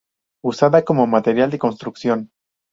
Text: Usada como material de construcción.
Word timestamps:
Usada 0.43 0.83
como 0.83 1.05
material 1.05 1.51
de 1.51 1.59
construcción. 1.59 2.31